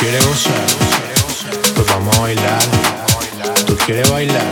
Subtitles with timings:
[0.00, 0.66] quieres gozar,
[1.74, 2.62] pues vamos a bailar.
[3.66, 4.50] Tú quieres bailar,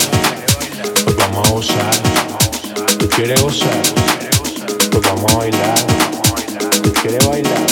[1.05, 2.99] pues vamos a gozar.
[2.99, 3.83] Tú quieres gozar,
[4.91, 5.79] pues vamos a bailar.
[6.83, 7.67] Tú quieres bailar,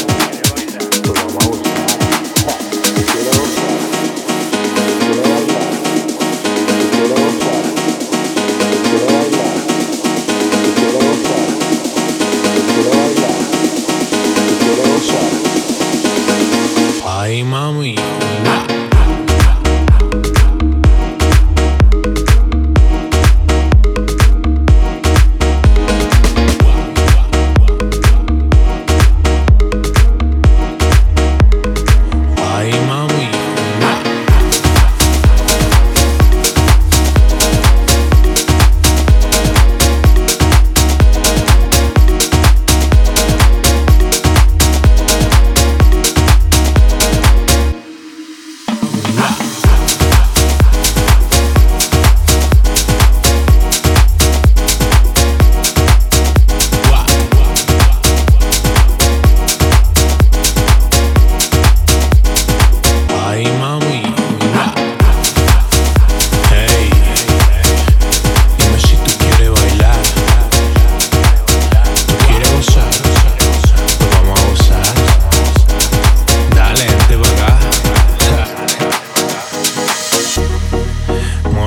[17.47, 17.95] Mamãe.
[17.95, 18.76] wing.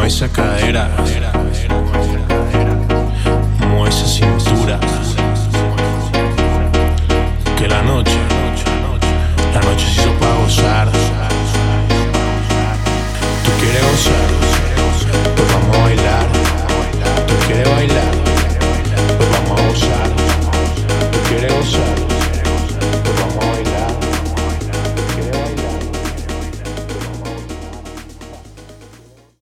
[0.09, 0.89] esa cadera,
[3.69, 4.79] mueve esa cintura.
[7.55, 8.17] Que la noche,
[9.53, 10.89] la noche se hizo para gozar.
[13.43, 14.38] Tú quieres gozar.